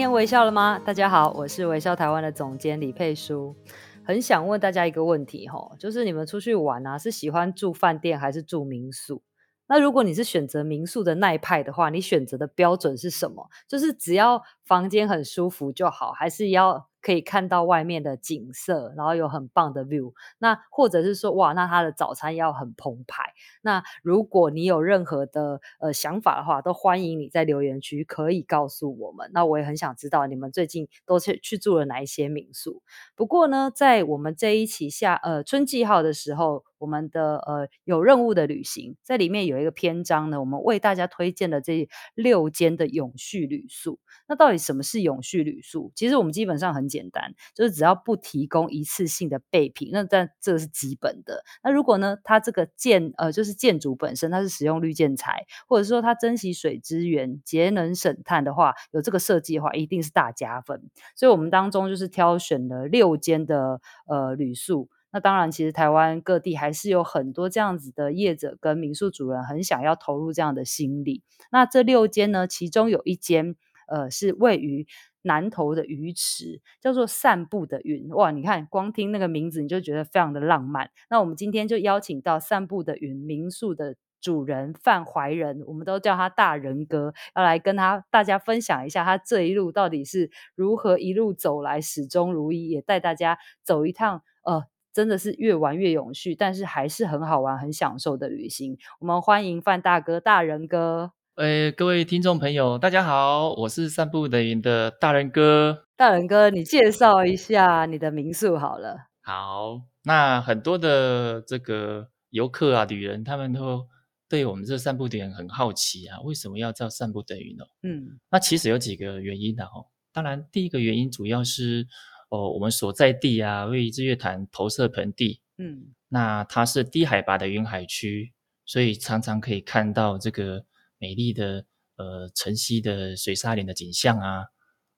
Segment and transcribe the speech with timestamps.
[0.00, 0.78] 今天微笑了吗？
[0.78, 3.54] 大家好，我是微笑台湾的总监李佩书，
[4.02, 9.22] 很想问大家一个问题吼，就是你们出去玩啊，是喜欢住饭店还是住民宿？
[9.66, 13.50] 那如果你是选择民宿的那一派的话，你选择的标准是什么？
[13.68, 16.88] 就是只要房间很舒服就好，还是要？
[17.00, 20.12] 可以看到外面的景色，然后有很棒的 view。
[20.38, 23.32] 那或者是说，哇，那他的早餐要很澎湃。
[23.62, 29.30] 那如果你有任何的呃想法的话，都欢迎你在留言区可以告诉我们。
[29.32, 32.82] 那我也很想知道你们最近都去去住了哪一些民宿。
[33.14, 44.00] 不过呢，在我们这一期下呃春季号的时候，我们的呃有任务的旅行在里面有一个篇章呢，我们为大家推荐的这六间的永续旅宿。
[44.26, 45.92] 那到底什么是永续旅宿？
[45.94, 51.44] 其实我们基本上很简单，就是只要不提供一次性的备品，那但这个是基本的。
[51.62, 60.80] 那如果呢，它这个建呃就是建筑本身它是使用绿建材，或者说它珍惜水资源、节能省碳的话，有这个设计的话，一定是大加分。
[61.14, 64.88] 所以我们当中就是挑选了六间的呃旅宿。
[65.12, 71.22] 那当然，其实台湾各地还是有很多这样子的业者跟民宿主人很想要投入这样的心力。
[71.50, 73.56] 那这六间呢，其中有一间。
[73.92, 74.86] 呃，是位于
[75.22, 78.08] 南投的鱼池，叫做散步的云。
[78.10, 80.92] 哇，你看，光听那个名字你就觉得非常的浪漫。
[81.08, 98.76] 那我们今天就邀请到散步的云民宿的主人范怀仁，我们都叫他大仁哥，要来跟他大家分享一下他这一路到底是如何一路走来，始终如一，也带大家走一趟，呃，真的是越玩越永续，但是还是很好玩、很享受的旅行。
[98.98, 101.12] 我们欢迎范大哥、大人哥。
[101.36, 105.84] 诶，各位听众朋友，大家好，我是散步的云的大人哥。
[105.96, 109.06] 大人哥，你介绍一下你的民宿好了。
[109.22, 113.86] 好，那很多的这个游客啊、旅人，他们都
[114.28, 117.64] 对我们这散步的云很好奇啊，为什么要叫散步的云呢？
[117.84, 119.86] 嗯，那其实有几个原因的哦。
[120.12, 121.86] 当然，第一个原因主要是
[122.30, 128.32] 哦，我们所在地啊，位于日月潭投射盆地，嗯，那它是低海拔的云海区，
[128.64, 130.64] 所以常常可以看到这个。
[131.02, 131.64] 美丽的
[131.96, 134.44] 呃晨曦的水沙林的景象啊，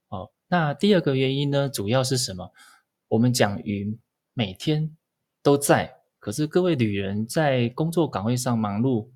[0.08, 2.50] 哦，那第二个原因呢，主要是什么？
[3.06, 3.96] 我们讲云
[4.34, 4.96] 每天
[5.44, 9.12] 都在，可是各位旅人在工作岗位上忙碌，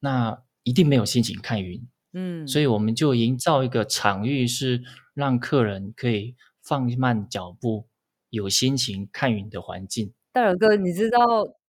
[0.00, 4.82] 那一定没有心情看云，嗯，所以我们就营造一个场域，是
[5.14, 7.86] 让客人可以放慢脚步，
[8.30, 10.12] 有心情看云的环境。
[10.32, 11.18] 大勇哥，你知道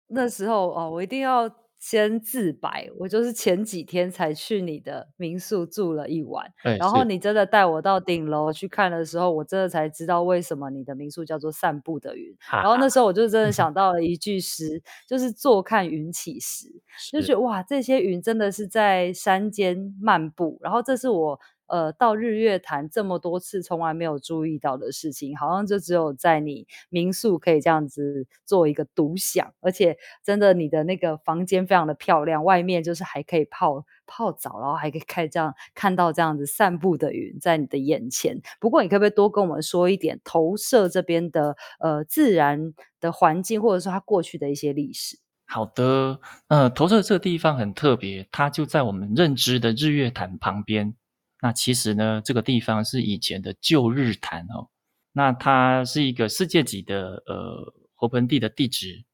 [0.08, 1.54] 那时候哦，我一定要。
[1.78, 12.34] 先自白，我就是前几天才去你的民宿住了一晚，欸、然后你真的带我到顶楼去看的时候，我真的才知道为什么你的民宿叫做散步的云。
[12.50, 16.66] 然后那时候我就真的想到了一句诗，就是坐看云起时，
[17.12, 21.38] 就觉得哇，这些云真的是在山间漫步，然后这是我。
[21.69, 38.41] 呃，到日月潭这么多次，从来没有注意到的事情，好像就只有在你民宿可以这样子做一个独享，而且真的，你的那个房间非常的漂亮，外面就是还可以泡泡澡，然后还可以看这样看到这样子散步的云在你的眼前。
[38.60, 45.19] 不过，你可不可以多跟我们说一点投射这边的呃自然的环境，或者说它过去的一些历史？
[45.49, 50.94] 好的，呃，投射这个地方很特别，它就在我们认知的日月潭旁边。
[51.42, 54.69] 那其实呢，这个地方是以前的旧日潭哦。
[55.12, 59.04] 那它是一个世界级的呃活盆地的地址。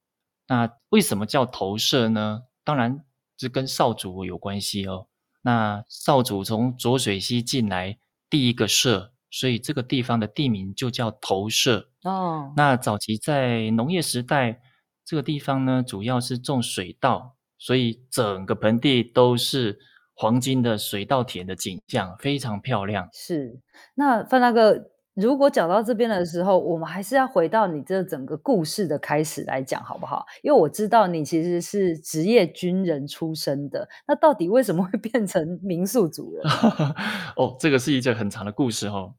[0.47, 2.43] 那为什么叫投射呢？
[2.65, 3.05] 当然
[3.37, 5.09] 这跟少主有关系哦。
[5.43, 7.99] 那少主从浊水溪进来
[8.31, 12.53] 第一个射，所以这个地方的地名就叫投射哦。
[12.57, 14.61] 那早期在农业时代，
[15.05, 19.81] 这个地方呢主要是种水稻，所以整个盆地都是。
[20.15, 23.09] 黄金的水稻田的景象非常漂亮。
[23.13, 23.59] 是，
[23.95, 30.25] 那范大哥，如果讲到这边的时候，我们还是要回到你这整个故事的开始来讲，好不好？
[30.43, 36.45] 因为我知道你其实是职业军人出身的，那到底为什么会变成民宿主人？
[37.37, 39.15] 哦，这个是一个很长的故事哦。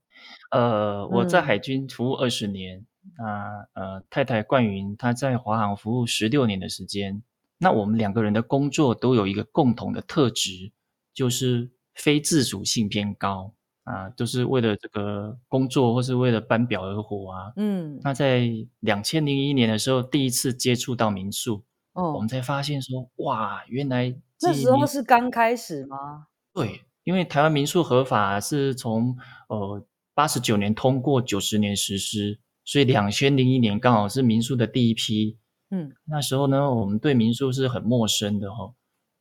[0.51, 2.85] 呃，我在海军服务二十年，
[3.17, 7.21] 那、嗯、呃，太太冠云她在华航服务十六年的时间，
[7.57, 10.71] 那我们两个人的工作都有一个共同的特质。
[11.13, 17.53] 就是非自主性偏高，啊，都是为了这个工作或是为了班表而活啊。
[17.55, 18.49] 嗯，那在
[18.79, 21.63] 两千零一年的时候，第一次接触到民宿，
[21.93, 26.27] 哦，我们才发现说，哇，原来那时候是刚开始吗？
[26.53, 29.17] 对，因为台湾民宿合法是从
[29.49, 35.37] 呃八十九年通过，九十年实施，所以两千零一年刚好是民宿的第一批。
[35.71, 38.73] 嗯，那时候呢，我们对民宿是很陌生的哈、哦。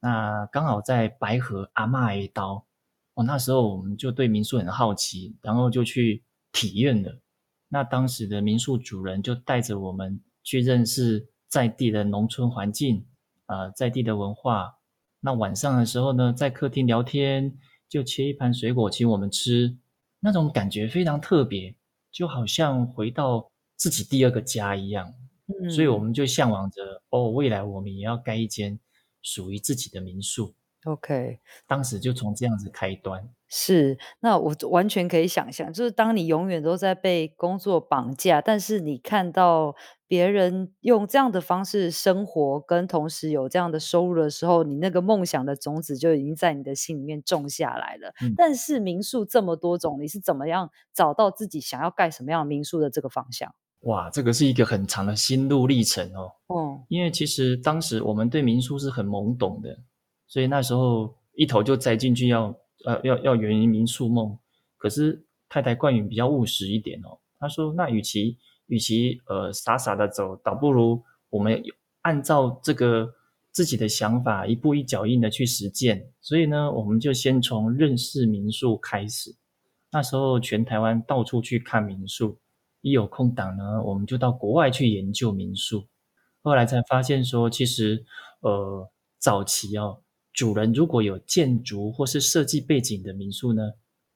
[0.02, 2.66] 那刚好在白河阿嬷一刀。
[3.14, 7.20] 哦，那时候我们就对民宿很好奇，然后就去体验了。
[7.68, 13.06] 那当时的民宿主人就带着我们去认识在地的农村环境，
[13.46, 14.74] 啊、呃，在地的文化。
[15.20, 17.54] 那晚上的时候呢，在客厅聊天，
[17.86, 19.76] 就切一盘水果请我们吃，
[20.18, 21.74] 那种感觉非常特别，
[22.10, 25.12] 就好像回到自己第二个家一样。
[25.46, 28.78] 嗯，所以我们就向往着，哦，未来我们也要盖一间
[29.22, 30.54] 属于自己的民宿。
[30.84, 31.38] OK，
[31.68, 33.30] 当时就从这样子开端。
[33.48, 39.76] 是，那我完全可以想象，就是当你永远都在被工作绑架，但是你看到
[40.08, 48.12] 别人用这样的方式生活，跟同时有这样的收入的时候，你那个梦想的种子就已经在你的心里面种下来了。
[48.20, 48.34] 嗯。
[48.36, 53.54] 但是民宿这么多种，你是怎么样找到自己想要盖什么样的民宿的这个方向？
[53.82, 56.32] 哇，这个是一个很长的心路历程哦。
[56.48, 59.76] 哦，因为其实当时我们对民宿是很懵懂的。
[60.28, 64.38] 所以那时候一头就栽进去要，要呃要要圆民宿梦。
[64.78, 71.62] 可是太太冠云比较务实一点哦，她说：“那与其与其呃傻傻的走，倒不如我们
[72.02, 73.12] 按照这个
[73.50, 79.34] 自己的想法，一步一脚印的去实践。”所以呢，我们就先从认识民宿开始。
[79.90, 82.38] 那时候全台湾到处去看民宿，
[82.82, 85.88] 一有空档呢，我们就到国外去研究民宿。
[86.42, 88.04] 后来才发现说，其实
[88.40, 88.86] 呃
[89.18, 90.02] 早期哦。
[90.34, 93.62] 主人如果有建筑或是设计背景的民宿呢，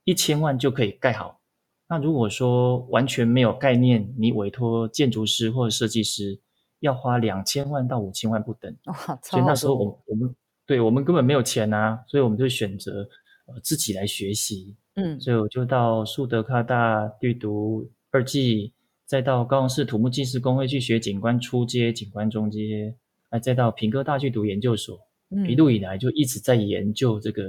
[0.05, 1.41] 一千万就可以盖好。
[1.89, 6.41] 那如果说完全没有概念，你委托建筑师或者设计师，
[6.81, 8.75] 要花两千万到五千万不等。
[8.87, 10.35] 哇，所以那时候我我们
[10.65, 13.07] 对我们根本没有钱啊，所以我们就选择
[13.47, 14.75] 呃自己来学习。
[14.95, 17.87] 嗯，所以我就到树德科大去读
[18.17, 18.73] 二技，
[19.05, 22.95] 再到高雄市土木技师工会去学景观初阶、景观中阶，
[23.29, 24.99] 哎，再到平科大去读研究所。
[25.47, 27.43] 一路以来就一直在研究这个，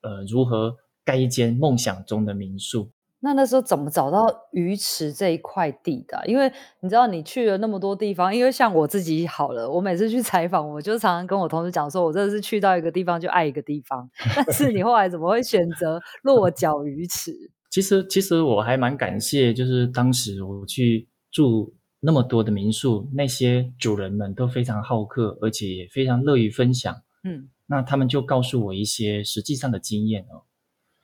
[0.00, 0.74] 呃，如何
[1.04, 2.90] 盖一间梦想中的民宿。
[3.20, 6.18] 那那时候怎么找到鱼池这一块地的？
[6.26, 6.50] 因为
[6.80, 14.08] 你知道你去了那么多地方，因为像我自己好了，我每次去采访，我就常常跟我同事讲说，我真的是去到一个地方就爱一个地方。
[14.34, 17.30] 但是你后来怎么会选择落脚鱼池？
[17.74, 27.02] 其实，其实我还蛮感谢，就是当时我去住那么多的民宿，那些主人们都非常好客，而且也非常乐于分享。
[27.24, 30.44] 嗯，那他们就告诉我一些实际上的经验哦。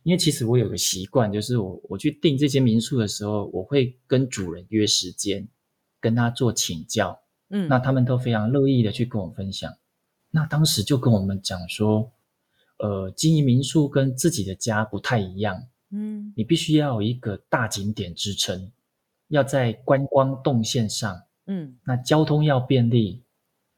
[0.05, 5.49] 因为其实我有个习惯，就是我我去订这些民宿的时候，我会跟主人约时间，
[6.01, 7.21] 跟他做请教。
[7.49, 9.69] 嗯，那他们都非常乐意的去跟我分享。
[10.31, 12.13] 那当时就跟我们讲说，
[12.79, 15.65] 呃，经营民宿跟自己的家不太一样。
[15.93, 18.71] 嗯，你必须要有一个大景点支撑，
[19.29, 23.25] 要在观光动线上，嗯，那交通要便利，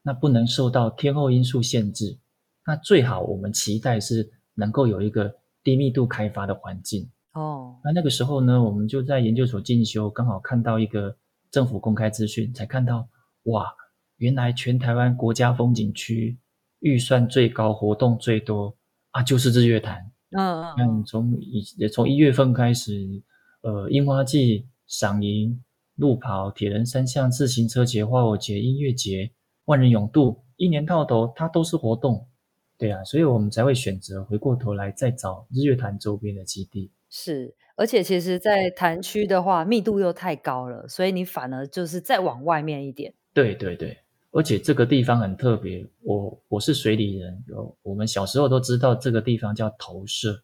[0.03, 2.17] 那不能受到天候因素限制。
[2.65, 7.77] 那最好，我们期待是能够有一个低密度开发的环境哦。
[7.83, 11.17] 那那个时候呢，我们就在研究所进修，刚好看到一个
[11.51, 13.09] 政府公开资讯，才看到
[13.43, 13.73] 哇，
[14.17, 16.37] 原来全台湾国家风景区
[16.79, 18.77] 预算最高、活动最多
[19.11, 20.12] 啊，就是日月潭。
[20.35, 20.75] 嗯嗯。
[20.77, 23.21] 嗯，从一从一月份开始，
[23.61, 25.63] 呃，樱花季、赏樱、
[25.95, 29.31] 路跑、铁人三项、自行车节、花火节、音乐节、
[29.65, 32.27] 万人泳渡，一年到头它都是活动。
[32.77, 36.91] 对啊，所以我们才会选择回过头来再找日月潭周边的基地。
[37.09, 43.13] 是，而且其实，在潭区的话，密度又太高了，所以你反而就是再往外面一点。
[43.33, 43.97] 对对对，
[44.33, 45.85] 而且这个地方很特别。
[46.01, 50.43] 我我是水里人，有我们小时候都知道这个地方叫投射，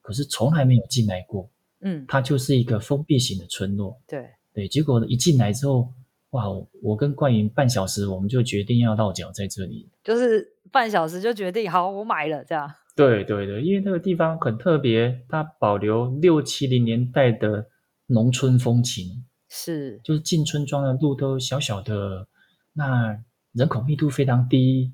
[0.00, 1.50] 可是从来没有进来过。
[1.80, 4.00] 嗯，它就是一个封闭型的村落。
[4.06, 5.92] 对对，结果一进来之后，
[6.30, 6.44] 哇，
[6.82, 10.52] 我跟冠云半小时，我们就决定要落脚在这里，就是。
[10.72, 12.68] 半小时就决定好，我买了这样。
[12.96, 17.64] 对对对，因为那个地方很特别，它保留六七零年代的
[18.08, 22.26] 农村风情，是，就是进村庄的路都小小的，
[22.74, 23.18] 那
[23.52, 24.92] 人口密度非常低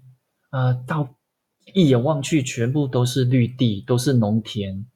[0.50, 1.16] 啊、呃，到
[1.74, 4.86] 一眼望去全部都是绿地，都是农田，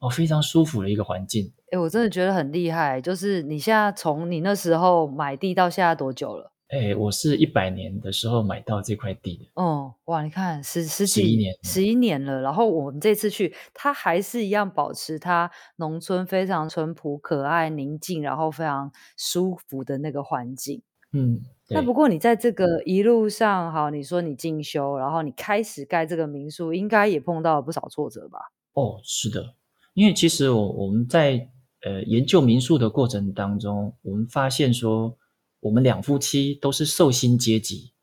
[0.00, 1.52] 哦，非常舒服的一个环境。
[1.70, 6.50] 哎，我真的觉得很厉害，就是你现在从你那时候买地到现在多久了？
[6.68, 9.62] 哎，我是一百年的时候买到这块地的。
[9.62, 12.40] 哦，哇，你看十十几十一年，十一年了。
[12.40, 20.82] 然后我们这次去，它还是一样保持它农村非常淳朴、可爱、宁静，然后非常舒服的那个环境。
[21.12, 28.38] 嗯，那不过你在这个一路上，好，你说你进修，然后你开始盖这个民宿，应该也碰到了不少挫折吧？
[28.72, 29.54] 哦，是的，
[29.94, 31.48] 因为其实我我们在
[31.82, 35.16] 呃研究民宿的过程当中，我们发现说。
[35.64, 37.94] 我们两夫妻都是受薪阶级，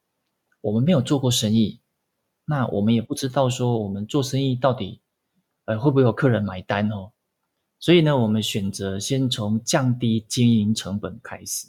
[0.61, 1.79] 我们没有做过生意，
[2.45, 4.99] 那我们也不知道说我们做生意到底，
[5.65, 7.11] 呃，会不会有客人买单哦？
[7.77, 11.67] 所以呢，我们选择先从降低经营成本开始，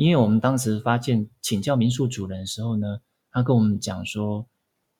[0.00, 4.48] 因为我们当时发现请教民宿主人的时候呢，他跟我们讲说，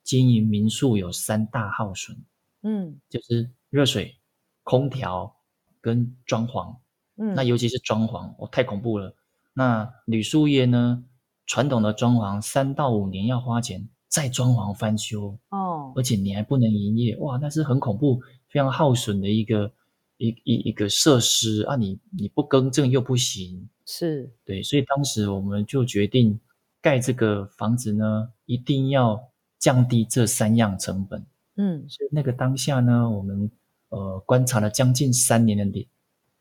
[0.05, 2.19] 经营民宿有三大耗损，
[2.61, 4.15] 嗯，就是热水、
[4.63, 5.35] 空调
[5.81, 6.77] 跟装潢，
[7.17, 9.17] 嗯，那尤其是装潢，哦，太恐怖了。
[9.55, 11.03] 那旅宿业呢？
[11.47, 19.73] 传统的装潢三到五年要花钱再装潢翻修哦，而且你还不能营业，哇，那是很恐怖、非常耗损的一个
[20.21, 21.77] 一一一个设施啊！
[21.77, 26.39] 你你不更正又不行，是对，所以当时我们就决定
[26.83, 29.19] 盖这个房子呢，一定要
[29.59, 31.25] 降低这三样成本。
[31.57, 33.51] 嗯，所以那个当下呢，我们
[33.89, 35.89] 呃观察了将近三年的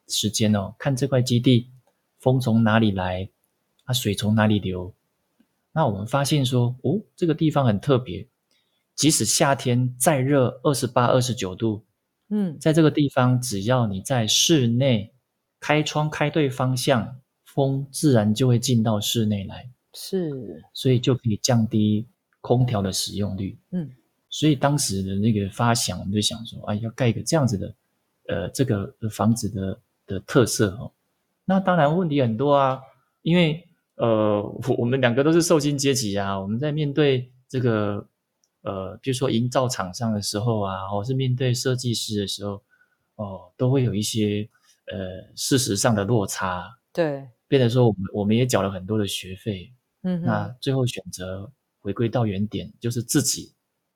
[0.08, 1.70] 时间哦，看这块基地。
[2.20, 3.30] 风从哪里来？
[3.86, 4.94] 啊，水从哪里流？
[5.72, 8.28] 那我们发现说，哦，这个地方很特别。
[8.94, 11.86] 即使夏天再热，二十八、二十九度，
[12.30, 15.14] 嗯，在这个地方，只要你在室内
[15.60, 19.70] 开窗开对方向，风自然就会进到室内来。
[19.94, 22.08] 是，所以就可以降低
[22.42, 23.58] 空调的使用率。
[23.72, 23.90] 嗯，
[24.30, 27.76] 所以当时的那个发想，我们就想说，哎，要盖一个这样子的，
[28.28, 30.92] 呃，这个房子的的特色哦。
[31.46, 32.80] 那当然问题很多啊，
[33.24, 34.42] 因为呃，
[34.78, 38.08] 我们两个都是受薪阶级啊，我们在面对这个
[38.62, 42.54] 呃，比如说营造厂商的时候啊，或是面对设计师的时候，
[43.16, 44.50] 哦、呃，都会有一些
[44.92, 46.70] 呃事实上的落差。
[46.92, 49.74] 对，变得说我们我们也缴了很多的学费，
[50.04, 53.54] 嗯，那最后选择回归到原点，就是自己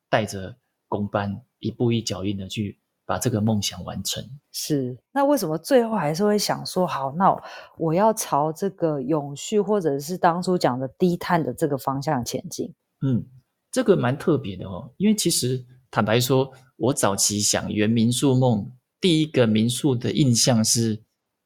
[0.09, 0.55] 带着
[0.87, 2.79] 工班一步一脚印的去。
[3.05, 4.23] 把这个梦想完成。
[4.53, 7.35] 是，那为什么最后还是会想说，好，那
[7.77, 12.73] 我要朝这个永续，或者是当初讲的低碳的这个方向前进？
[13.01, 13.25] 嗯，
[13.73, 21.01] 这个蛮特别的哦，因为其实坦白说，我早期想圆民宿梦，第一个民宿的印象是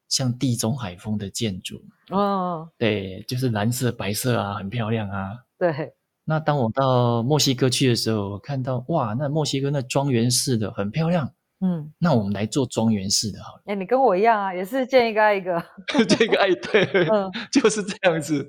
[0.10, 5.39] 像地中海风的建筑哦，对，就是蓝色、白色啊，很漂亮啊。
[5.57, 5.93] 对。
[6.25, 11.31] 那当我到墨西哥去的时候，我看到哇，那墨西哥那庄园式的很漂亮。
[11.62, 13.62] 嗯，那我们来做庄园式的好了。
[13.65, 15.63] 哎，你跟我一样啊，也是见一个爱一个。
[16.05, 18.46] 见一个爱对，嗯，就是这样子。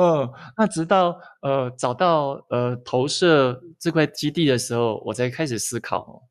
[0.00, 6.22] 嗯，那直到呃找到呃投射这块基地的时候，我才开始思考，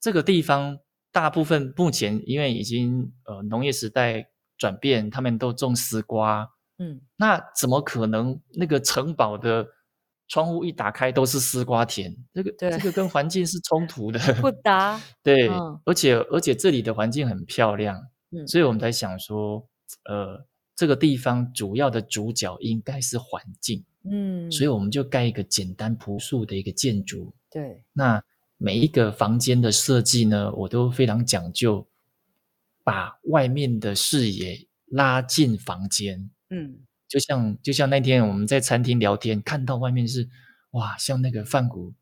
[0.00, 0.78] 这个地方
[1.12, 6.50] 大部分目前因为已经呃农业时代转变，他们都种丝瓜。
[6.78, 9.66] 嗯，那怎么可能那个城堡的？
[10.28, 15.00] 窗户一打开都是丝瓜田，这个这个跟环境是冲突的，不 搭。
[15.22, 17.96] 对，嗯、而且而且这里的环境很漂亮，
[18.32, 19.64] 嗯，所以我们才想说，
[20.08, 20.44] 呃，
[20.76, 27.34] 这个地方主要的主角应该是环境，嗯，所以我们就盖一个简单朴素的一个建筑。
[27.50, 28.22] 对，那
[28.58, 31.86] 每一个房间的设计呢，我都非常讲究，
[32.84, 36.80] 把外面的视野拉进房间，嗯。
[37.08, 40.28] 就像就像那天我们在餐厅聊天，看到外面是
[40.72, 41.94] 哇，像那个梵谷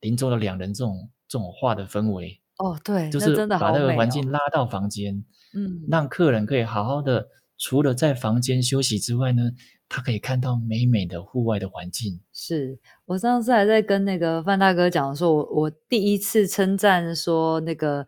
[0.00, 5.24] 林州的两人这种这种画的氛围哦，对，就是把那个环境拉到房间，
[5.54, 7.26] 嗯，让客人可以好好的，
[7.62, 9.42] 除了在房间休息之外呢，
[9.88, 12.20] 他可以看到美美的户外的环境。
[12.32, 18.04] 是我上次还在跟那个范大哥讲说，我我第一次称赞说那个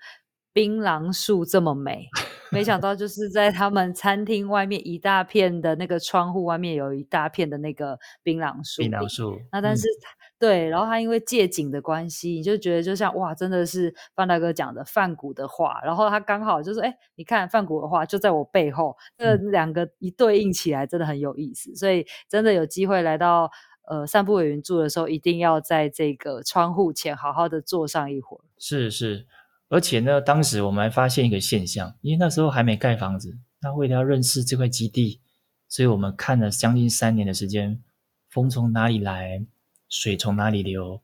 [0.52, 2.08] 槟榔树这么美。
[2.50, 8.82] 没想到就是在他们餐厅外面一大片的那个窗户外面有一大片的那个槟榔树。
[8.82, 9.38] 槟榔树。
[9.52, 10.02] 那但是、嗯、
[10.38, 15.80] 对，然后他因为借景的关系，你就觉得就像哇，真的是范大哥讲的范谷的话。
[15.84, 21.70] 然后他刚好就是哎，你看范谷的话就在我背后，这两个一对应起来真的很有意思。
[21.72, 23.50] 嗯、所以真的有机会来到
[23.88, 28.40] 呃散步委员住的时候，一定要在这个窗户前好好的坐上一会儿。
[28.58, 29.26] 是是。
[29.68, 35.20] 而且呢，当时我们还发现一个现象，因为那时候还没盖房子，那为了要认识这块基地，
[35.68, 37.82] 所以我们看了将近三年的时间，
[38.28, 39.44] 风从哪里来，
[39.88, 41.02] 水从哪里流，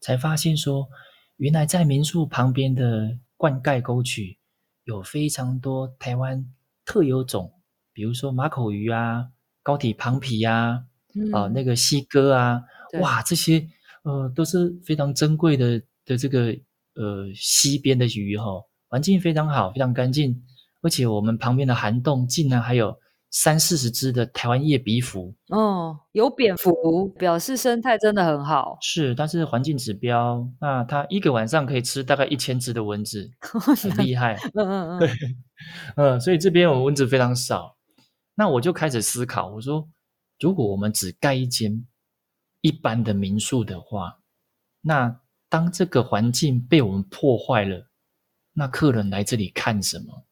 [0.00, 0.88] 才发现说，
[1.36, 4.38] 原来在民宿旁边的灌溉沟渠
[4.84, 6.46] 有非常多台湾
[6.84, 7.52] 特有种，
[7.92, 9.28] 比如说马口鱼啊、
[9.62, 10.84] 高体庞皮啊，
[11.32, 12.62] 啊、呃，那个溪哥啊，
[13.00, 13.66] 哇，这些
[14.02, 16.56] 呃都是非常珍贵的的这个
[16.94, 20.44] 呃溪边的鱼哈、哦，环境非常好，非常干净，
[20.82, 22.98] 而且我们旁边的涵洞竟然还有
[23.36, 28.78] 三四十只的台湾叶鼻蝠哦，有蝙蝠，表示生态真的很好。
[28.80, 34.38] 是，但是环境指标，那它一个晚上可以吃大概一千只的蚊子， 很厉害。
[34.54, 35.10] 嗯嗯嗯，对，
[35.96, 37.76] 嗯，所以这边我们蚊子非常少。
[38.36, 39.88] 那我就开始思考，我说，
[40.38, 41.84] 如果我们只盖一间
[42.60, 44.20] 一般的民宿的话，
[44.80, 47.88] 那当这个环境被我们破坏了，
[48.52, 50.24] 那客人来这里看什么？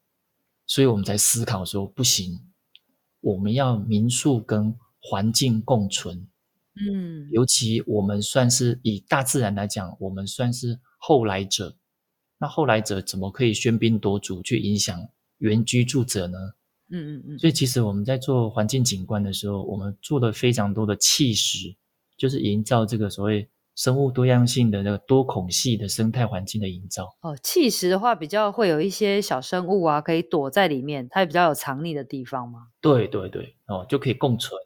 [0.69, 2.39] 所以我们才思考说，不行，
[3.23, 6.29] 我们要民宿跟环境共存。
[6.75, 11.77] 嗯，尤其我们算是以大自然来讲，我们算是后来者。
[12.39, 16.39] 那后来者怎么可以喧宾夺主去影响原居住者呢？
[16.91, 21.75] 嗯嗯嗯，所以其实我们在做环境景观的时候，我们做了非常多的砌石，
[22.17, 27.17] 就是营造这个所谓生物多样性的那个多孔隙的生态环境的营造。
[27.21, 32.69] 哦，气石的话比较会有一些小生物啊，可以躲在里面，它也比较有藏匿的地方吗？
[32.81, 34.61] 对对对，哦，就可以共存。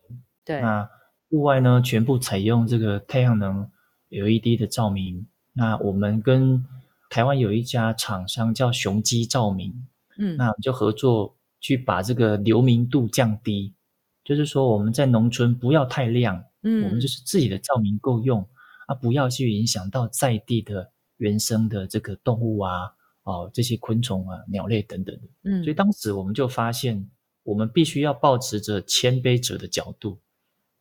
[0.45, 0.89] 对，那
[1.31, 3.71] 户外呢，全部采用这个太阳能
[4.11, 5.27] LED 的照明。
[5.53, 6.65] 那我们跟
[7.11, 9.87] 台湾有一家厂商叫雄基照明，
[10.19, 11.35] 嗯，那就合作。
[11.59, 13.75] 去把这个流明度降低，
[14.23, 18.47] 就是说我们在农村不要太亮，嗯，我们就是自己的照明够用
[18.87, 22.91] 啊，不要去影响到在地的原生的这个动物啊，
[23.23, 27.09] 哦，这些昆虫啊、鸟类等等的，嗯，所以当时我们就发现，
[27.43, 30.21] 我们必须要抱持着谦卑者的角度、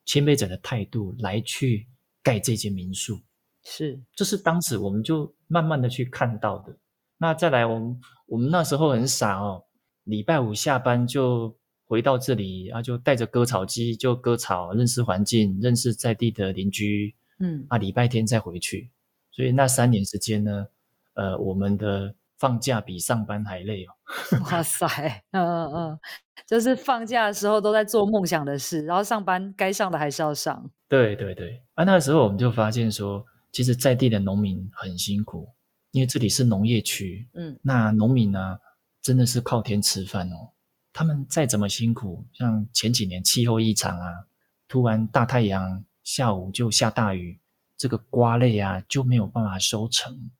[0.05, 1.88] 谦卑者的态度来去
[2.24, 3.19] 盖这间民宿，
[3.63, 6.77] 是，这是当时我们就慢慢的去看到的。
[7.17, 9.63] 那再来，我们我们那时候很傻哦。
[10.03, 17.15] 礼拜五下班就回到这里，然后就带着割草机就割草，认识环境，认识在地的邻居。
[17.39, 18.91] 嗯，啊，礼拜天再回去。
[19.31, 20.67] 所以那三年时间呢，
[21.13, 23.93] 呃，我们的放假比上班还累哦。
[24.51, 24.87] 哇塞，
[25.31, 25.99] 嗯嗯嗯，
[26.47, 30.69] 就是放假的时候都在做梦想的事，然后上班该上的还是要上。
[30.87, 35.50] 对对对，啊，那时候我们就发现说，其实在地的农民很辛苦，
[35.91, 37.27] 因为这里是农业区。
[37.33, 38.59] 嗯，那农民呢？
[39.01, 40.50] 真的是靠天吃饭哦。
[40.91, 44.25] 他们再怎么辛苦，像前几年气候异常啊，
[44.67, 47.37] 突然大太阳，下午就下大雨，
[47.75, 50.31] 这个瓜类啊就没有办法收成。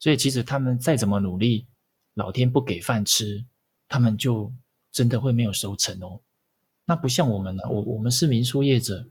[0.00, 1.68] 所以其实他们再怎么努力，
[2.14, 3.44] 老天不给饭吃，
[3.86, 4.52] 他们就
[4.90, 6.20] 真的会没有收成哦。
[6.86, 9.06] 那不像我们呢，我我们是民宿业者，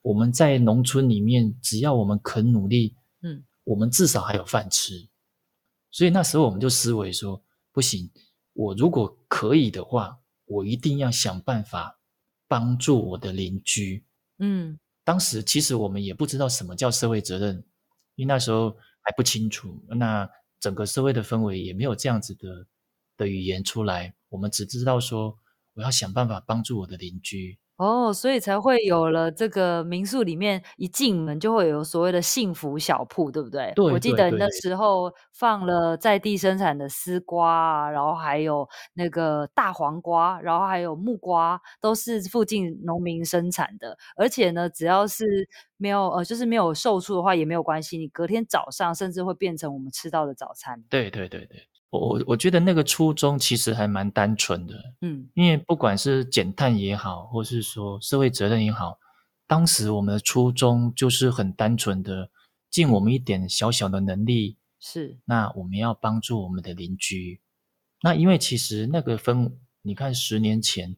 [0.00, 5.08] 我们在农村里面，只要我们肯努力，嗯，我们至少还有饭吃。
[5.90, 8.08] 所以那时候我们就思维说，不行。
[8.52, 11.98] 我如果可以的话，我一定要想办法
[12.46, 14.04] 帮助我的邻居。
[14.38, 14.78] 嗯，
[15.10, 17.56] 当时其实我们也不知道什么叫社会责任，
[18.14, 18.70] 因为那时候
[19.00, 19.84] 还不清楚。
[19.88, 22.64] 那整个社会的氛围也没有这样子的
[23.16, 25.36] 的语言出来，我们只知道说
[25.74, 27.58] 我要想办法帮助我的邻居。
[27.80, 33.72] 哦，所以才会有了这个民宿里面一进门就会有所谓的幸福小铺，对不对？
[33.74, 43.96] 对，我记得那时候放了在地生产的丝瓜啊，然后还有那个大黄瓜，然后还有木瓜，都是附近农民生产的。
[44.14, 45.24] 而且呢，只要是
[45.78, 50.84] 没有呃，就是没有售出的话也没有关系，你隔天早上甚至会变成我们吃到的早餐。
[50.90, 51.69] 对对对对。
[51.90, 58.98] 我我我觉得那个初衷其实还蛮单纯的，嗯，因为不管是减碳也好，或是说社会责任也好，
[59.48, 62.30] 当时我们的初衷就是很单纯的，
[62.70, 67.40] 尽我们一点小小的能力，是，那我们要帮助我们的邻居。
[68.02, 70.96] 那因为其实那个氛，你看十年前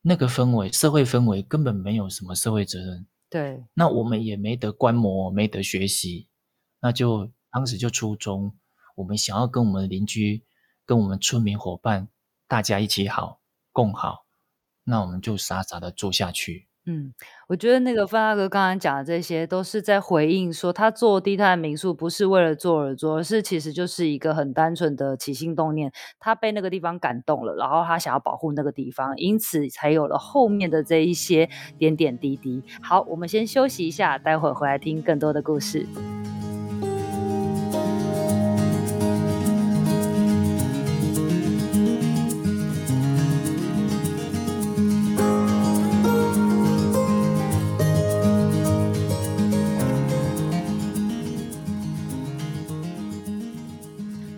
[0.00, 6.28] 那个氛围，社会氛围根本没有什么社会责任，对，那我们也没得观摩，没得学习，
[6.80, 8.56] 那就当时就初衷。
[8.94, 10.44] 我们想要跟我们的邻居、
[10.84, 12.08] 跟我们村民伙伴，
[12.46, 13.40] 大家一起好、
[13.72, 14.24] 共好，
[14.84, 16.68] 那我们就傻傻的做下去。
[16.86, 17.14] 嗯，
[17.48, 32.62] 我觉得那个范大哥刚刚讲的这些，都是在回应说，他做低碳民宿不是为了做而做，而是其实就是一个很单纯的起心动念，他被那个地方感动了，然后他想要保护那个地方，因此才有了后面的这一些点点滴滴。
[32.82, 35.86] 好，我们先休息一下，待会儿回来听更多的故事。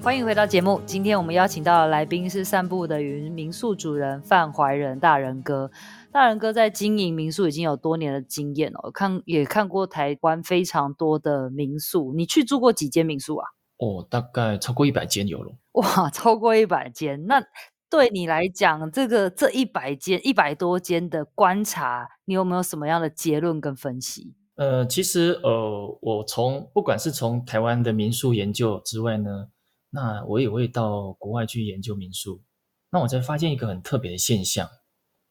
[0.07, 0.81] 欢欢迎回到节目。
[0.87, 5.69] 今天我们邀请到的来宾是散步的云民宿主人范怀仁大仁哥。
[6.13, 12.15] 大仁哥在经营民宿已经有多年的经验哦，看也看过台湾非常多的民宿。
[12.15, 13.49] 你去住过几间民宿啊？
[13.79, 15.53] 哦，大概超过一百间有了。
[15.73, 17.27] 哇，超过一百间。
[17.27, 17.43] 那
[17.91, 24.37] 对你来讲，这个这一百间、一百多间的观察，你有没有什么样的结论跟分析？
[24.55, 29.49] 呃，其实呃，我从不管是从台湾的民宿研究之外呢，
[29.97, 32.43] 那我也会到国外去研究民宿，
[32.91, 34.69] 那我才发现一个很特别的现象：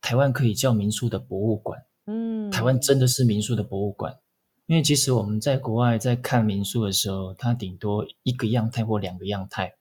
[0.02, 1.80] 台湾可以叫民宿的博物馆。
[2.08, 4.18] 嗯，台湾真的是民宿的博物馆，
[4.66, 9.76] 因为其实我们在国外在看民宿的时候，它顶多一个样态或两个样态。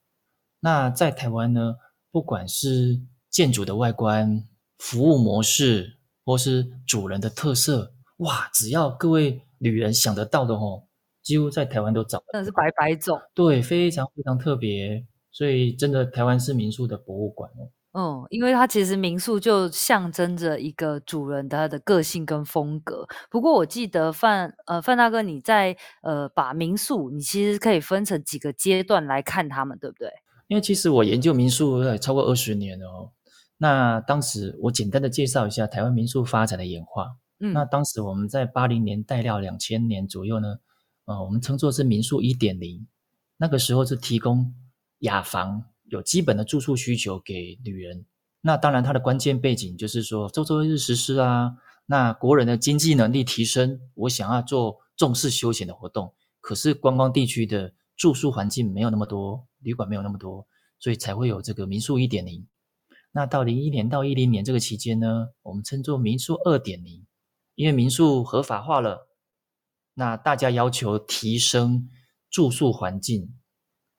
[0.60, 1.76] 那在台湾呢，
[2.10, 7.94] 不管是建筑的外观、服务模式，或是主人的特色。
[8.18, 8.50] 哇！
[8.52, 10.84] 只要各位旅人想得到的哦，
[11.24, 12.22] 几乎在台湾都找。
[12.32, 13.20] 真的是百百种。
[13.34, 17.72] 对，非常非常特别，所以真的台湾是民宿的博物馆哦。
[17.96, 23.06] 嗯，因为它其实民宿就象征着一个主人他的个性跟风格。
[23.30, 30.10] 不过我记得范呃范大哥你在呃把民宿，你其实可以分成几个阶段来看他们，对不对？
[30.48, 33.12] 因为其实我研究民宿也超过二十年了哦。
[33.58, 37.16] 那当时我简单的介绍一下台湾民宿发展的演化。
[37.38, 40.56] 嗯，那当时我们在八零年代到两千年左右呢，
[41.06, 42.86] 呃，我们称作是民宿一点零，
[43.36, 44.54] 那个时候是提供
[45.00, 48.06] 雅房，有基本的住宿需求给旅人。
[48.40, 51.56] 那当然，它的关键背景就是说，周周日实施啊。
[51.86, 60.46] 那国人的经济能力提升，我想要做重视休闲的活动，可是观光地区的住宿环境没有那么多，旅馆没有那么多，
[60.78, 62.46] 所以才会有这个民宿一点零。
[63.12, 67.04] 那到零一年到一零年这个期间呢，我们称作民宿二点零。
[67.54, 69.06] 因为民宿合法化了，
[69.94, 71.88] 那大家要求提升
[72.30, 73.34] 住宿环境，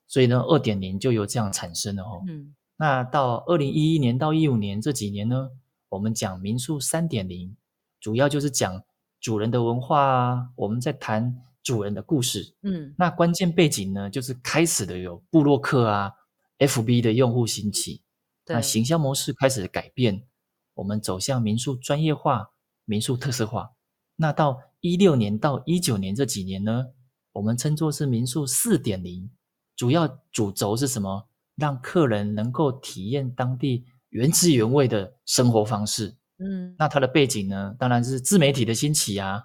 [0.08, 2.24] 所以呢，二点零就有这样产生了哦。
[2.28, 5.50] 嗯，那到二零一一年到一五年这几年呢，
[5.90, 7.56] 我们讲民宿三点零，
[8.00, 8.84] 主要就是讲
[9.20, 12.56] 主人的文化啊，我们在谈主人的故事。
[12.62, 16.12] 嗯，那关键背景呢，就是开始的有布洛克啊
[16.60, 18.04] ，FB 的用户兴起，
[18.48, 20.26] 那行销模式开始改变，
[20.74, 22.52] 我们走向民宿专业化。
[22.88, 23.72] 民宿特色化，
[24.16, 26.86] 那到一六年到一九年这几年呢，
[27.32, 29.28] 我们称作是民宿四点零，
[29.76, 31.28] 主要主轴是什么？
[31.56, 36.16] 让客人能够体验当地原汁原味的生活方式。
[36.38, 39.42] 嗯，那它的背景呢，当然是自媒体的兴起啊，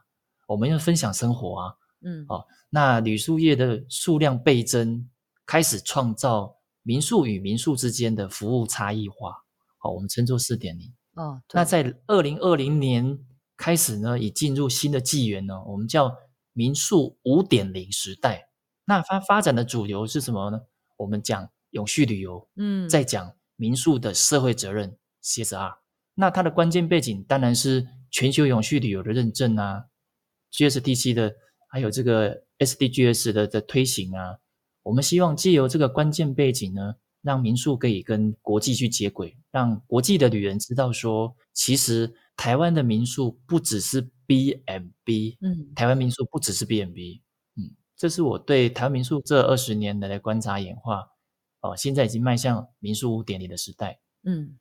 [0.47, 1.75] 我们要分享生活啊。
[2.05, 5.09] 嗯，哦，那旅宿业的数量倍增，
[5.47, 9.33] 开始创造民宿与民宿之间的服务差异化。
[9.79, 10.93] 好，我们称作四点零。
[11.15, 13.19] 哦，那在二零二零年。
[13.61, 16.17] 开始呢，已进入新的纪元呢，我们叫
[16.55, 18.49] 民宿五点零时代。
[18.87, 20.63] 那它发展的主流是什么呢？
[20.97, 25.75] 我们讲永续旅游，嗯，再讲民宿的社会责任 CSR。
[26.15, 29.85] 那它的关键背景当然是全球永续旅游的认证啊
[30.55, 31.35] ，GSTC 的，
[31.69, 34.39] 还有这个 SDGs 的的推行啊。
[34.85, 42.15] 我们希望借由这个关键背景呢，让民宿可以跟国际去接轨，让国际的旅人知道说，其实。
[42.41, 47.21] 台湾的民宿不只是 B&B，嗯，台湾民宿不只是 B&B，
[47.59, 51.07] 嗯，这是我对台湾民宿这二十年来的观察演化，
[51.61, 54.59] 哦，现在已经迈向民宿五点零的时代，嗯，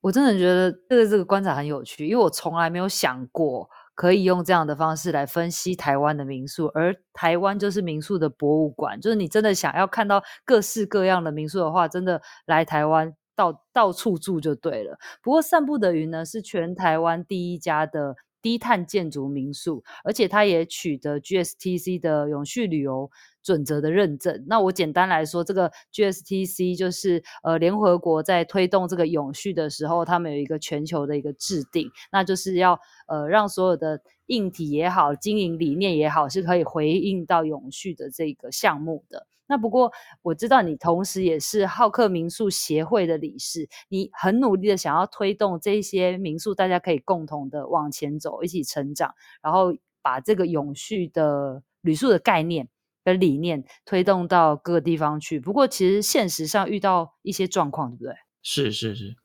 [0.00, 13.14] 我真的觉得这个这个观察很有趣，因为我从来没有想过可以用这样的方式来分析台湾的民宿，而台湾就是民宿的博物馆，就是你真的想要看到各式各样的民宿的话，真的来台湾。
[13.40, 14.98] 到到处住就对了。
[15.22, 23.10] 不过散步的云呢，是全台湾第一家的低碳建筑民宿，而且它也取得 GSTC 的永续旅游
[23.42, 24.44] 准则的认证。
[24.46, 39.26] 那我简单来说，这个 GSTC 就是呃联合国在推动这个永续的时候，他们有一个全球的一个制定，那就是要呃让所有的硬体也好，经营理念也好，是可以回应到永续的这个项目的。
[39.50, 52.68] 那不过我知道你同时也是好客民宿协会的理事，你很努力的想要推动这些民宿，大家可以共同的往前走，一起成长，然后把这个永续的旅宿的概念
[53.04, 55.40] 跟理念推动到各个地方去。
[55.40, 58.14] 不过其实现实上遇到一些状况，对不对？
[58.42, 59.16] 是是是。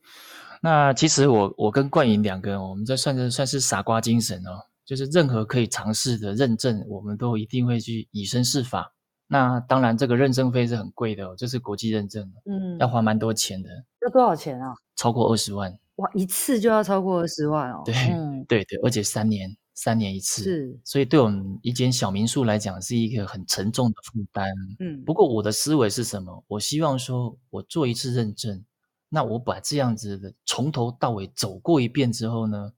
[0.60, 8.95] 那其实我我跟冠颖两个人，我们这算是算是傻瓜精神哦，就是任何可以尝试的认证，我们都一定会去以身试法。
[9.28, 13.68] 那当然，这个认证费是很贵的哦，这是国际认证，嗯，要花蛮多钱的。
[14.02, 14.72] 要多少钱啊？
[14.94, 15.76] 超过二十万。
[15.96, 17.82] 哇，一次就要超过二十万哦。
[17.84, 24.48] 对，嗯、对对，而且三年，三年一次，是，所以对我们一间小民宿来讲是一个很沉重的负担。
[24.78, 26.44] 嗯，不过我的思维是什么？
[26.46, 28.64] 我希望说，我做一次认证，
[29.08, 32.74] 那我把这样子的从头到尾走过一遍之后呢，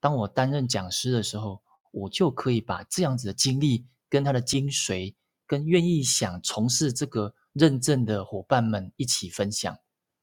[0.00, 5.14] 当我担任讲师的时候，我就可以把这样子的经历跟他的精髓，
[5.48, 9.76] 跟愿意想从事这个认证的伙伴们一起分享。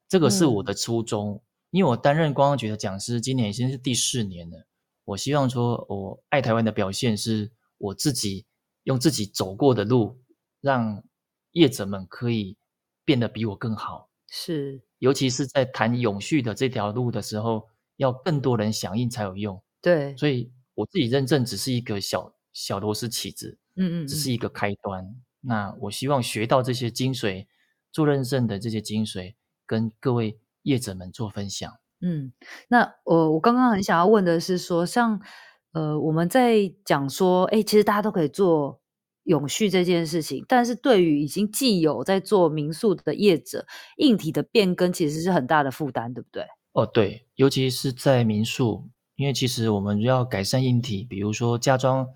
[0.07, 4.67] 这个是我的初衷，嗯、因为我担任观光局的讲师，今年已经是第四年了。
[5.03, 8.45] 我希望说，我爱台湾的表现是我自己
[8.83, 10.21] 用自己走过的路，
[10.61, 11.03] 让
[11.51, 12.55] 业者们可以
[13.03, 14.09] 变得比我更好。
[14.27, 19.61] 是，尤其是在谈永续的这条路的时候，要更多人响应才有用。
[19.81, 25.15] 对，所以我自己认证只是一个小小螺丝起子，嗯，嗯嗯，只是一个开端。
[25.41, 27.47] 那我希望学到这些精髓，
[27.91, 29.35] 做认证的这些精髓，
[29.65, 31.71] 跟各位业者们做分享。
[32.01, 32.33] 嗯，
[32.67, 35.21] 那我我刚刚很想要问的是说，像
[35.71, 38.81] 呃我们在讲说，哎，其实大家都可以做
[39.23, 43.65] 永续这件事情，但是对于已经既有在做民宿的业者，
[43.97, 46.45] 硬体的变更其实是很大的负担，对不对？
[46.73, 52.07] 哦，对，尤其是在民宿，因为其实我们要改善硬体，比如说加装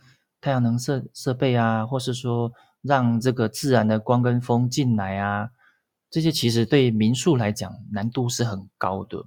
[0.42, 5.50] 太阳能设设备啊，或是说让这个自然的光跟风进来啊，
[6.10, 9.26] 这些其实对民宿来讲难度是很高的。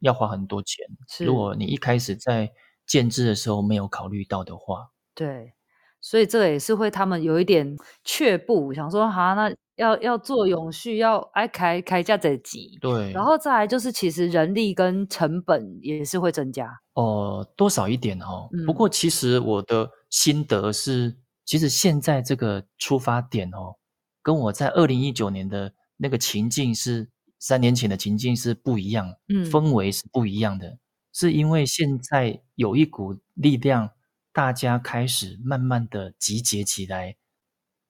[0.00, 1.24] 要花很多钱，是。
[1.24, 2.52] 如果你一开始在
[2.86, 5.54] 建制的时候没有考虑到的话，对，
[5.98, 18.50] 所以这个也是会他们有一点却步，想说哈，那要要做永续，要哎开开价再急，对，然后再来就是其实人力跟成本也是会增加，哦、呃，多少一点哦。
[18.52, 23.74] 嗯、不过其实我的心得是，其实现在这个出发点哦，
[24.22, 27.10] 跟我在二零一九年的那个情境是。
[27.40, 30.78] 三年前的情境是不一样，嗯，氛围是不一样的，
[31.12, 33.90] 是因为现在有一股力量，
[34.32, 37.16] 大家开始慢慢的集结起来，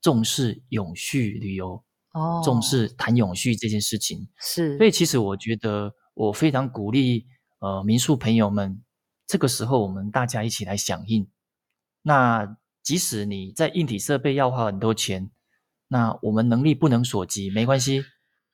[0.00, 1.84] 重视永续旅游，
[2.14, 7.24] 哦，重视谈永续这件事情，是，所以其实我觉得我非常鼓励，
[7.60, 8.82] 呃，民宿朋友们，
[9.24, 11.28] 这个时候我们大家一起来响应，
[12.06, 15.30] 那即使你在硬体设备要花很多钱，
[15.88, 18.04] 那我们能力不能所及，没关系。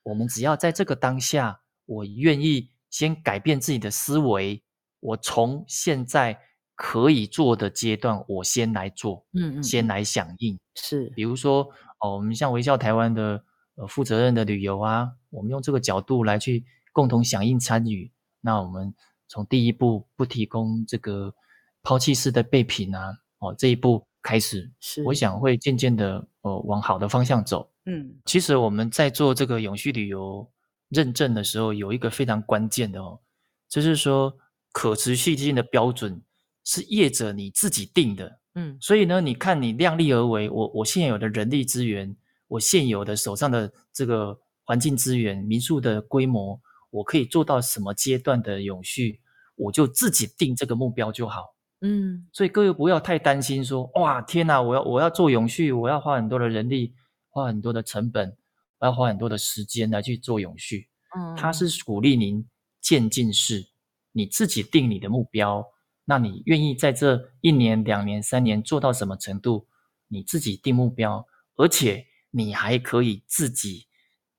[0.03, 4.63] 我们只要在这个当下，我愿意先改变自己的思维，
[5.01, 6.39] 我从现在
[6.75, 13.43] 可以做的阶段，我先来做，嗯嗯，先来响应，是，比如说哦，我们像微笑台湾的
[13.75, 18.95] 呃负责任的旅游啊，我们用这个角度来去共同响应参与，那我们
[19.27, 21.35] 从第一步不提供这个
[21.83, 27.69] 抛弃式的备品啊，哦这一步开始，是，我想会渐渐的呃往好的方向走。
[27.85, 30.49] 嗯，其实我们在做这个永续旅游
[30.89, 33.19] 认证的时候，有一个非常关键的哦，
[33.67, 34.37] 就是说
[34.71, 36.21] 可持续性的标准
[36.63, 38.39] 是业者你自己定的。
[38.53, 42.15] 嗯，所以呢，你看你量力而为，我我现有的人力资源，
[42.47, 49.21] 我现有的手上的这个环境资源、民宿的规模，我可以做到什么阶段的永续，
[49.55, 51.55] 我就自己定这个目标就好。
[51.81, 56.95] 嗯，所以各位不要太担心说，哇，天哪，我要我要做永续，我要花很多的人力。
[57.33, 58.35] 花很多的成本，
[58.79, 60.89] 我要花很多的时间来去做永续。
[61.15, 62.45] 嗯，它是鼓励您
[62.81, 63.69] 渐进式，
[64.11, 65.65] 你自己定你的目标。
[66.03, 69.65] 那你愿意在这一年、两年、三年做到什么程度？
[70.09, 73.87] 你自己定目标，而且你还可以自己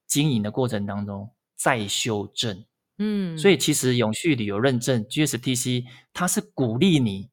[0.07, 2.63] 经营的过程当中再修正。
[2.99, 7.31] 嗯，所以其实永续旅游认证 GSTC，它是鼓励你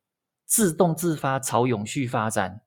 [0.50, 2.60] 自动自发朝永续发展。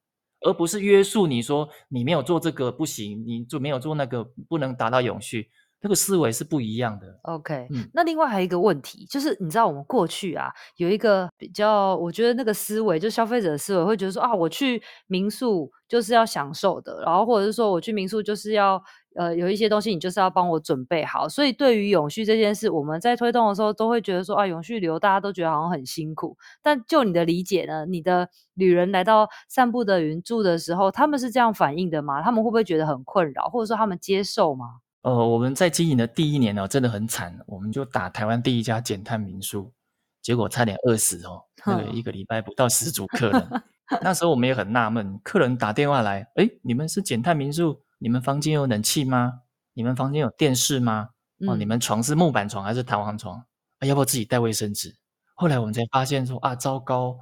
[0.45, 5.49] 而不是约束你说你没有做这个不行，你就没有做那个不能达到永续，
[5.81, 7.07] 这个思维是不一样的。
[7.23, 18.83] OK，嗯，那另外还有一个问题，就是你知道我们过去啊有一个比较，我觉得那个思维就消费者的思维会觉得说啊，我去民宿就是要享受的，然后或者是说我去民宿就是要。
[19.15, 26.37] 呃，有一些东西你就是要帮我准备好，所以对于永续这件事，我们在推动的时候都会觉得说啊，永续旅游大家都觉得好像很辛苦。
[26.63, 32.23] 但就你的理解呢，你的旅人来到散步的云住的时候，他们是这样反应的吗？
[32.23, 34.67] 他们会不会觉得很困扰，或者说他们接受吗？
[35.03, 39.73] 呃，我们在经营的第一年呢，真的很惨，我们就打台湾第一家减碳民宿，
[40.23, 43.63] 结果差点饿死哦，那个一个礼拜不到十组客人。
[44.01, 47.79] 那时候我们也很纳闷，客人打电话来，哎，你们是减碳民宿？
[48.03, 49.43] 你们房间有冷气吗？
[49.75, 51.11] 你们房间有电视吗？
[51.39, 53.39] 嗯、哦，你们床是木板床还是弹簧床？
[53.79, 54.97] 啊，要不要自己带卫生纸？
[55.35, 57.17] 后来我们才发现说啊，糟糕！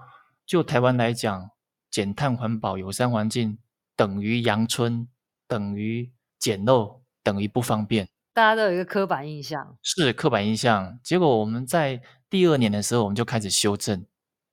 [0.46, 1.50] 就台湾来讲，
[1.90, 3.58] 减碳环保友善环境
[3.94, 5.06] 等于阳春，
[5.46, 8.08] 等于简陋，等于不方便。
[8.32, 10.98] 大家都有一个刻板印象，是刻板印象。
[11.04, 14.06] 结果我们在第二年的时候，我们就开始修正，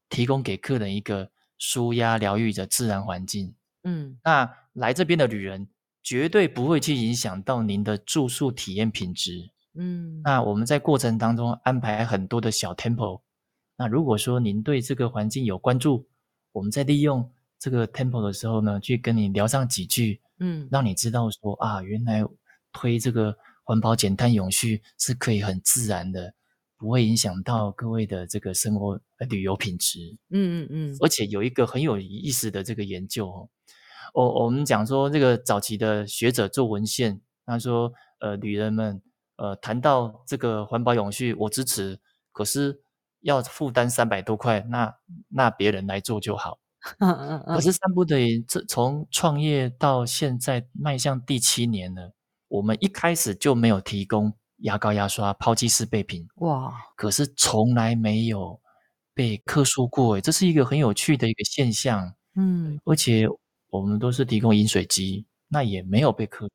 [0.09, 3.55] 提供给客人一个舒压疗愈的自然环境。
[3.85, 5.69] 嗯，那来这边的旅人
[6.07, 9.51] 绝对不会去影响到您的住宿体验品质。
[9.73, 13.19] 嗯，那我们在过程当中安排很多的小 temple。
[13.75, 16.07] 那如果说您对这个环境有关注，
[16.53, 22.23] 我们在利用这个 temple 的时候呢，去跟你聊上几句，嗯，让你知道说啊，原来
[22.71, 26.33] 推这个环保、减碳、永续是可以很自然的，
[26.77, 29.99] 不会影响到各位的这个生活旅游品质。
[30.29, 30.97] 嗯嗯嗯。
[31.01, 33.49] 而且有一个很有意思的这个研究哦，
[34.13, 39.01] 我我们讲说这个早期的学者做文献，他说呃，女人们
[39.37, 41.99] 呃谈到这个环保永续，我支持，
[42.31, 42.81] 可是。
[43.21, 44.93] 要负担三百多块，那
[45.29, 46.59] 那别人来做就好。
[46.99, 47.55] 嗯嗯嗯。
[47.55, 52.13] 可是三步的人，这从创业到现在迈向第七年了，
[52.47, 56.27] 我们一开始就没有提供牙膏、牙刷、抛弃式备品。
[56.35, 56.71] 哇！
[56.95, 58.61] 可是从来没有
[59.15, 62.13] 被克诉过，诶，这是一个很有趣的一个现象。
[62.35, 63.27] 嗯，而且
[63.77, 66.49] 我们都是提供饮水机，那也没有被客。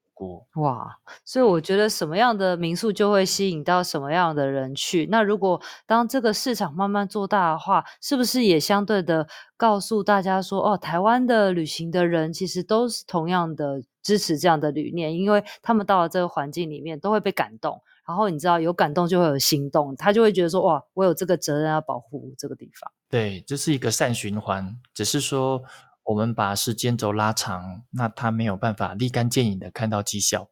[0.55, 5.05] 哇，所以我觉得什么样的民宿就会吸引到什么样的人去。
[5.11, 17.83] 那如果当这个市场慢慢做大的话，是不是也相对的告诉大家说，哦，台湾的旅行的人其实都是同样的支持这样的理念，因为他们到了这个环境里面都会被感动。
[18.07, 22.89] 然后你知道有感动就会有行动，他就会觉得说，哇，我有这个责任要保护这个地方。
[23.11, 25.65] 对，这是一个善循环，只是说。
[26.05, 30.51] 我们把时间轴拉长，那他没有办法立竿见影的看到绩效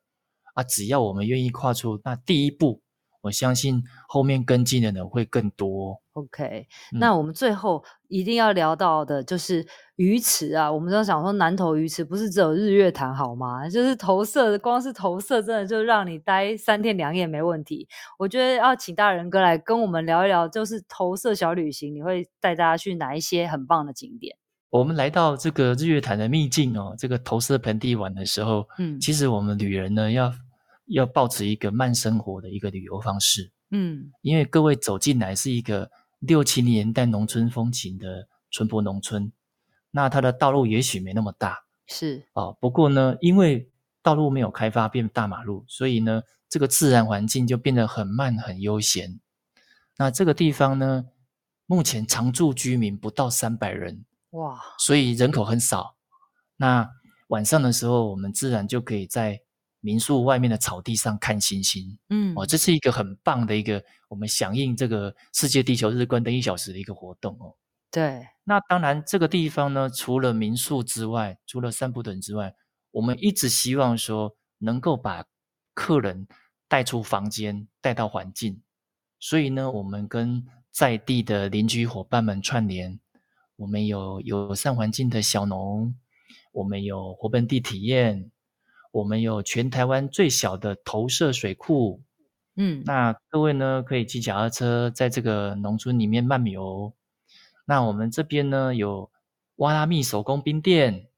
[0.54, 0.62] 啊！
[0.62, 2.82] 只要我们愿意跨出那第一步，
[3.22, 6.00] 我相信后面跟进的人会更多。
[6.12, 10.70] OK，嗯，那我们最后一定要聊到的就是鱼池啊！
[10.70, 13.68] 我们都想说南投鱼池不是只有日月潭好吗？
[13.68, 17.88] 就是投射，光是投射真的就让你待三天两夜没问题。
[18.18, 24.36] 我觉得要请大仁哥来跟我们聊一聊，就是投射小旅行，你会带大家去哪一些很棒的景点？
[24.70, 30.32] 我们来到这个日月潭的秘境哦，这个投射盆地玩的时候，嗯，其实我们旅人呢要
[30.86, 39.32] 要保持一个慢生活的一个旅游方式，嗯，因为各位走进来是一个六七年代农村风情的淳朴农村，
[39.90, 43.68] 那它的道路也许没那么大，是哦，不过呢，因为
[44.02, 49.18] 道路没有开发变大马路，所以呢，这个自然环境就变得很慢很悠闲。
[49.96, 51.06] 那这个地方呢，
[51.66, 54.04] 目前常住居民不到三百人。
[54.30, 55.96] 哇，所以人口很少。
[56.56, 56.88] 那
[57.28, 59.40] 晚上的时候，我们自然就可以在
[59.80, 61.98] 民宿外面的草地上看星星。
[62.10, 67.54] 嗯，哦，这是一个很棒的一个我们响应这个世界地球日关灯一小时的一个活动哦。
[67.90, 72.54] 对，那当然这个地方呢，除了民宿之外，除了散步等之外，
[72.92, 75.24] 我们一直希望说能够把
[75.74, 76.28] 客人
[76.68, 78.62] 带出房间，带到环境。
[79.18, 83.00] 所以呢，我们跟在地的邻居伙伴们串联。
[83.60, 85.94] 我们有友善环境的小农，
[86.50, 88.30] 我们有活本地体验，
[88.90, 92.00] 我们有全台湾最小的投射水库。
[92.56, 96.94] 嗯，那各位呢，可以骑脚踏车在这个农村里面漫游。
[97.66, 99.10] 那我们这边呢，有
[99.56, 101.08] 哇拉蜜手工冰店，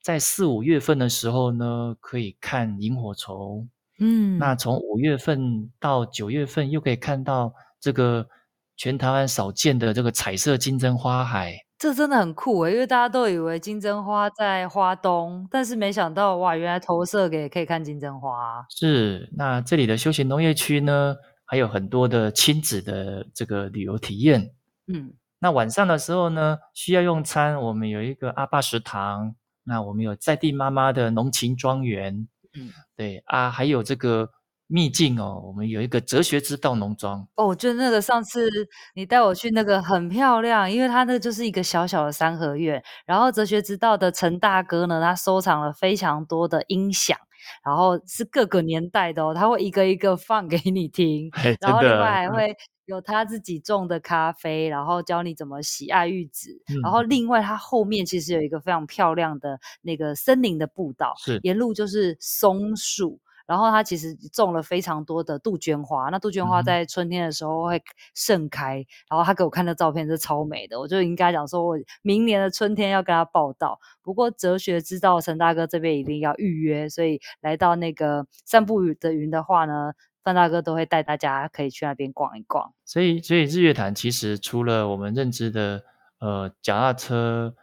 [0.00, 3.70] 在四五月份的时候呢，可以看萤火虫。
[4.00, 8.28] 嗯，那从五月份到九月份，又可以看到这个
[8.76, 11.60] 全台湾少见的这个彩色金针花海。
[11.82, 18.64] 这真的很酷诶，因为大家都以为金针花在花东，但是没想到哇，原来投射给可以看金针花。
[18.70, 24.54] 是，那这里的休闲农业区呢，还有很多的亲子的这个旅游体验。
[24.86, 32.28] 嗯，那晚上的时候呢，需要用餐，我们有一个阿爸食堂，那我们有在地妈妈的农情庄园。
[32.54, 34.30] 嗯，对啊，还有这个。
[34.72, 37.20] 秘境哦，我们有一个哲学之道农庄。
[37.34, 38.48] 哦，我觉得那个上次
[38.94, 47.18] 你带我去那个很漂亮，因为它那个就是一个小小的三合院，然后哲学之道的陈大哥呢，他收藏了非常多的音响，
[47.62, 51.30] 然后是各个年代的哦，他会一个一个放给你听，
[51.60, 52.56] 然后另外还会
[52.86, 61.38] 有他自己种的咖啡，然后教你怎么喜爱玉子，嗯、然后另外他后面其实有一个非常漂亮的那个森林的步道，是。
[61.42, 63.20] 沿路就是松树。
[63.52, 67.82] 然后它其实种了非常多的杜鹃花，那杜鹃花在春天的时候会
[68.14, 68.78] 盛开。
[68.78, 73.78] 嗯、然后他给我看的照片是超美的，我就应该讲说，我明年的春天要跟他报道。
[74.00, 79.92] 不过哲学之道陈大哥这边一定要预约，所以来到那个散步的云的话呢，
[80.24, 82.72] 范大哥都会带大家可以去那边逛一逛。
[82.86, 85.84] 所以，所以日月潭其实除了我们认知的
[86.20, 87.54] 呃脚踏车、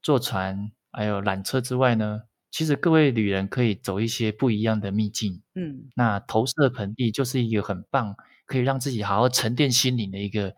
[0.00, 2.22] 坐船还有缆车之外呢。
[2.52, 8.14] 其实各位旅人可以走一些不一样的秘境，嗯，那投射盆地就是一个很棒，
[8.46, 10.54] 可以让自己好好沉淀心灵的一个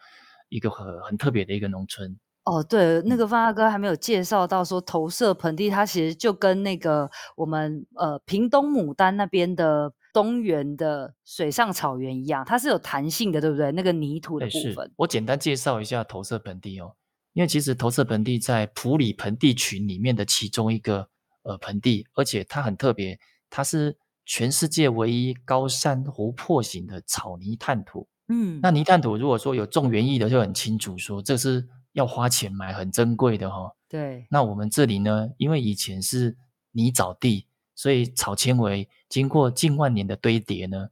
[0.48, 2.18] 一个很很特别的一个农村。
[2.42, 13.72] 哦，对，那个方大哥还没有介绍到说投射盆地，它其实就跟那个我们呃屏东牡丹那边的东原的水上草原一样，它是有弹性的，对不对？
[13.72, 14.92] 那个泥土的部分。
[14.96, 16.96] 我简单介绍一下投射盆地哦，
[17.32, 21.08] 因为其实投射盆地在普里盆地群里面的其中一个
[21.44, 23.18] 呃盆地，而且它很特别，
[23.48, 28.08] 它是全世界唯一高山湖泊型的草泥炭土。
[28.26, 31.68] 嗯，那泥炭土如果说有种园艺的，就很清楚说这是。
[31.94, 33.76] 要花钱买，很珍贵的哈、哦。
[33.88, 36.36] 对，那我们这里呢，因为以前是
[36.72, 40.88] 泥沼地，所以草纤维经过近万年的堆叠呢，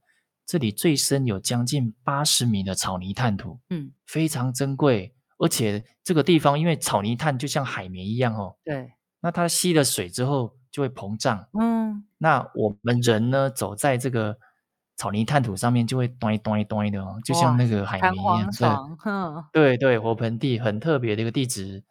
[0.46, 5.12] 这里最深有将近八十米的草泥炭土，嗯，非常珍贵。
[5.38, 8.92] 而且这个地方因为草泥炭就像海绵一样哦，对，
[9.22, 14.36] 那它吸了水之后就会膨胀，嗯，那我们人呢走在这个。
[14.94, 19.48] 草泥炭土上面就会端一端一端的哦，就像那个海绵一样。
[19.50, 21.82] 对对对，火盆地很特别的一个地质。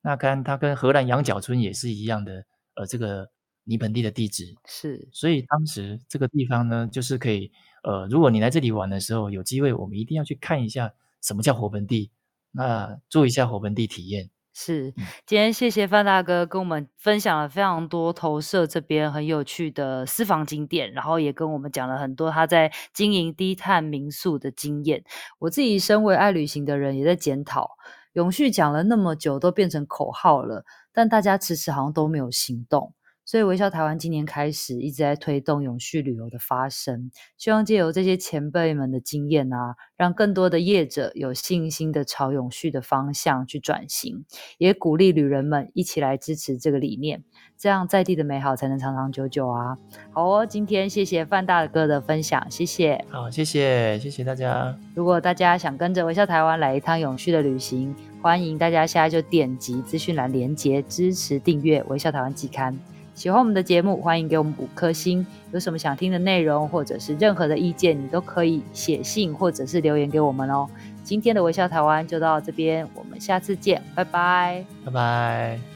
[0.00, 2.46] 那跟它跟荷兰羊角村也是一样的，
[2.76, 3.28] 呃，这个
[3.64, 5.08] 泥盆地的地质是。
[5.12, 7.50] 所以当时这个地方呢，就是可以，
[7.82, 12.10] 呃，如果你来这里玩的时候，有机会我们一定要去看一下什么叫火盆地，
[12.52, 14.30] 那做一下火盆地体验。
[14.58, 14.90] 是，
[15.26, 25.04] 今天谢谢范大哥跟我们分享了非常多投射这边很有趣的私房景点，然后也跟我们讲了很多他在经营低碳民宿的经验。
[25.40, 27.72] 我自己身为爱旅行的人，也在检讨，
[28.14, 32.94] 永续讲了那么久，都变成口号了，但大家迟迟好像都没有行动。
[33.26, 44.24] 所以微笑台湾今年开始一直在推动永续旅游的发生，希望借由这些前辈们的经验啊，让更多的业者有信心的朝永续的方向去转型，
[44.58, 47.24] 也鼓励旅人们一起来支持这个理念，
[47.58, 49.76] 这样在地的美好才能长长久久啊！
[50.12, 53.04] 好哦，今天谢谢范大哥的分享，谢谢。
[53.10, 54.78] 好，谢谢，谢谢大家。
[54.94, 62.78] 如果大家想跟着微笑台湾来一趟永续的旅行，欢迎大家现在就点击资讯栏连接支持订阅微笑台湾季刊。
[63.16, 65.26] 喜欢我们的节目，欢迎给我们五颗星。
[65.50, 70.68] 有什么想听的内容，或者是任何的意见，你都可以写信或者是留言给我们哦。
[71.02, 75.75] 今天的微笑台湾就到这边，我们下次见，拜拜，拜拜。